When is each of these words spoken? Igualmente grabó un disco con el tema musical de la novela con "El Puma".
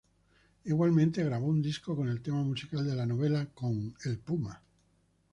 Igualmente 0.63 1.23
grabó 1.23 1.45
un 1.45 1.61
disco 1.61 1.95
con 1.95 2.09
el 2.09 2.23
tema 2.23 2.41
musical 2.41 2.83
de 2.87 2.95
la 2.95 3.05
novela 3.05 3.45
con 3.53 3.93
"El 4.05 4.17
Puma". 4.17 4.59